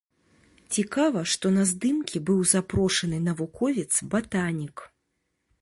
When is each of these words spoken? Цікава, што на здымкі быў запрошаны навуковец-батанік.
Цікава, 0.77 1.21
што 1.33 1.51
на 1.57 1.67
здымкі 1.71 2.23
быў 2.31 2.39
запрошаны 2.55 3.17
навуковец-батанік. 3.29 4.77